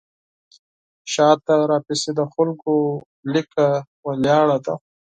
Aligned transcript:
شاته 1.13 1.55
راپسې 1.71 2.11
د 2.19 2.21
خلکو 2.33 2.73
لیکه 3.33 3.67
ولاړه 4.07 4.57
ده. 4.65 4.75